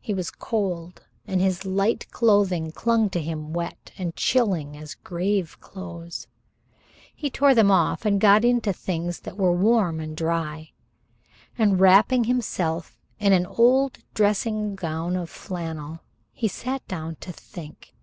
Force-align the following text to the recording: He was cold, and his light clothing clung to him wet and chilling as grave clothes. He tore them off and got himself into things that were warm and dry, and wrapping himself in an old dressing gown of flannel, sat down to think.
He 0.00 0.12
was 0.12 0.32
cold, 0.32 1.06
and 1.24 1.40
his 1.40 1.64
light 1.64 2.10
clothing 2.10 2.72
clung 2.72 3.08
to 3.10 3.22
him 3.22 3.52
wet 3.52 3.92
and 3.96 4.16
chilling 4.16 4.76
as 4.76 4.96
grave 4.96 5.56
clothes. 5.60 6.26
He 7.14 7.30
tore 7.30 7.54
them 7.54 7.70
off 7.70 8.04
and 8.04 8.20
got 8.20 8.42
himself 8.42 8.56
into 8.66 8.72
things 8.72 9.20
that 9.20 9.36
were 9.36 9.52
warm 9.52 10.00
and 10.00 10.16
dry, 10.16 10.72
and 11.56 11.78
wrapping 11.78 12.24
himself 12.24 12.98
in 13.20 13.32
an 13.32 13.46
old 13.46 13.98
dressing 14.14 14.74
gown 14.74 15.14
of 15.14 15.30
flannel, 15.30 16.00
sat 16.48 16.84
down 16.88 17.14
to 17.20 17.30
think. 17.30 17.94